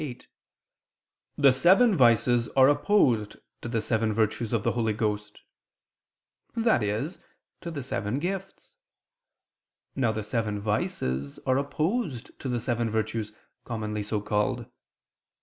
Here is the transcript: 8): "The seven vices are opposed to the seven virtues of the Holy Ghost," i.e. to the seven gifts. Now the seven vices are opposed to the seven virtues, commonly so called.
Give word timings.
8): 0.01 0.27
"The 1.37 1.51
seven 1.53 1.95
vices 1.95 2.47
are 2.57 2.67
opposed 2.69 3.35
to 3.61 3.69
the 3.69 3.81
seven 3.81 4.11
virtues 4.11 4.51
of 4.51 4.63
the 4.63 4.71
Holy 4.71 4.93
Ghost," 4.93 5.41
i.e. 6.55 7.09
to 7.61 7.69
the 7.71 7.83
seven 7.83 8.17
gifts. 8.17 8.77
Now 9.95 10.11
the 10.11 10.23
seven 10.23 10.59
vices 10.59 11.37
are 11.45 11.59
opposed 11.59 12.31
to 12.39 12.49
the 12.49 12.59
seven 12.59 12.89
virtues, 12.89 13.31
commonly 13.63 14.01
so 14.01 14.21
called. 14.21 14.65